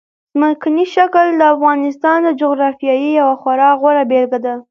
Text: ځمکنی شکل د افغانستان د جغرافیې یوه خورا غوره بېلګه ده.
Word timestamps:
ځمکنی 0.33 0.85
شکل 0.95 1.27
د 1.35 1.41
افغانستان 1.55 2.17
د 2.25 2.29
جغرافیې 2.41 2.95
یوه 3.19 3.35
خورا 3.41 3.69
غوره 3.79 4.03
بېلګه 4.11 4.39
ده. 4.45 4.53